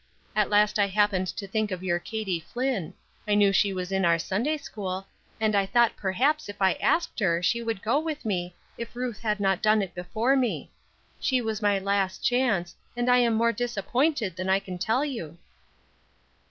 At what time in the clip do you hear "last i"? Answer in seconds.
0.49-0.87